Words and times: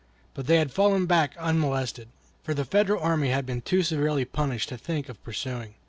But 0.33 0.47
they 0.47 0.55
had 0.57 0.71
fallen 0.71 1.05
back 1.05 1.35
unmolested, 1.37 2.07
for 2.43 2.55
the 2.55 2.65
Federal 2.65 3.03
army 3.03 3.29
had 3.29 3.45
been 3.45 3.61
too 3.61 3.83
severely 3.83 4.25
punished 4.25 4.69
to 4.69 4.77
think 4.79 5.09
of 5.09 5.23
pursuing. 5.23 5.75